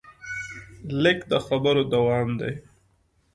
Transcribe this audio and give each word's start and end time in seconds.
لیک 1.01 1.19
د 1.31 1.33
خبرو 1.45 1.81
دوام 1.93 2.29
دی. 2.39 2.53